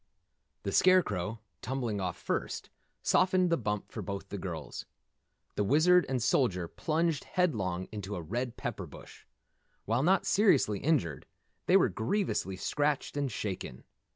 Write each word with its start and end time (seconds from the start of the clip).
The 0.63 0.71
Scarecrow, 0.71 1.41
tumbling 1.61 2.01
off 2.01 2.17
first, 2.17 2.71
softened 3.03 3.51
the 3.51 3.55
bump 3.55 3.91
for 3.91 4.01
both 4.01 4.29
girls. 4.29 4.87
The 5.53 5.63
Wizard 5.63 6.07
and 6.09 6.23
Soldier 6.23 6.67
plunged 6.67 7.25
headlong 7.25 7.87
into 7.91 8.15
a 8.15 8.21
red 8.23 8.57
pepper 8.57 8.87
bush. 8.87 9.25
While 9.85 10.01
not 10.01 10.25
seriously 10.25 10.79
injured, 10.79 11.27
they 11.67 11.77
were 11.77 11.87
grievously 11.89 12.55
scratched 12.55 13.15
and 13.15 13.31
shaken. 13.31 13.83